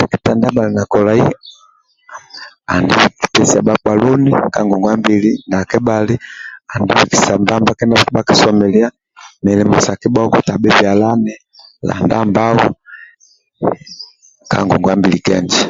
Teketa 0.00 0.30
ndia 0.34 0.54
bhali 0.54 0.72
na 0.78 0.84
kolai 0.92 1.24
andi 2.72 2.94
pesia 3.32 3.60
bhakpa 3.66 3.90
loni 4.02 4.30
ka 4.54 4.60
ngongwa-mbili, 4.66 5.30
ndia 5.46 5.68
kebhali 5.70 6.14
andi 6.72 6.92
bikisa 6.98 7.32
mbamba 7.40 7.70
kindia 7.78 7.96
bhakpa 8.00 8.14
bhakisomilia 8.16 8.88
milimo 9.44 9.76
sa 9.86 10.00
kibhoko 10.00 10.36
bhia 10.62 10.76
kyalani, 10.78 11.34
landa 11.86 12.16
mbau 12.28 12.58
ka 14.50 14.58
ngongwa-mbili 14.64 15.18
kenjo 15.26 15.62